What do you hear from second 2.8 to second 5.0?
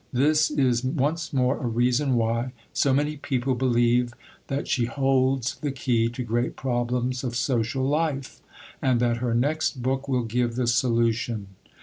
many people believe that she